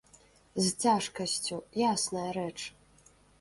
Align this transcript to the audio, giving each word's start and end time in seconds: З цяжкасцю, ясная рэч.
З 0.67 0.71
цяжкасцю, 0.85 1.59
ясная 1.91 2.25
рэч. 2.39 2.57